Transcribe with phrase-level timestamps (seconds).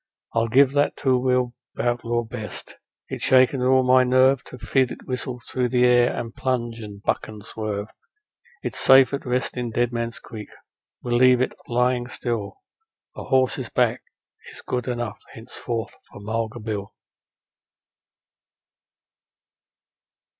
[0.33, 2.73] I'll give that two wheeled outlaw best;
[3.07, 7.03] it's shaken all my nerve To feel it whistle through the air and plunge and
[7.03, 7.87] buck and swerve.
[8.63, 10.49] It's safe at rest in Dead Man's Creek,
[11.03, 12.61] we'll leave it lying still;
[13.15, 14.01] A horse's back
[14.51, 16.95] is good enough henceforth for Mulga Bill.'